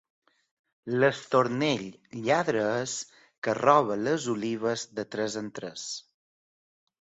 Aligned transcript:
L'estornell 1.01 1.83
lladre 2.27 2.63
és, 2.85 2.95
que 3.49 3.55
roba 3.59 3.99
les 4.09 4.27
olives 4.35 4.87
de 5.01 5.07
tres 5.17 5.39
en 5.43 5.53
tres. 5.61 5.85